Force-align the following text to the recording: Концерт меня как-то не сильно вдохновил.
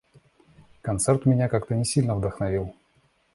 Концерт 0.81 1.27
меня 1.27 1.47
как-то 1.47 1.75
не 1.75 1.85
сильно 1.85 2.15
вдохновил. 2.15 2.73